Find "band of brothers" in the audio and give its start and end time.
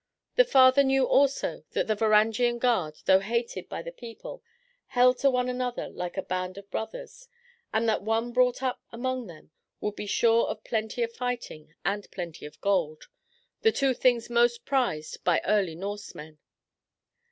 6.23-7.27